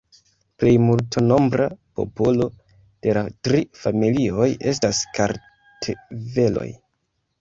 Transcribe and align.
Plej 0.61 0.71
multnombra 0.83 1.67
popolo 1.99 2.47
de 3.07 3.13
la 3.19 3.23
tri 3.49 3.61
familioj 3.83 4.49
estas 4.73 5.03
kartveloj. 5.19 6.69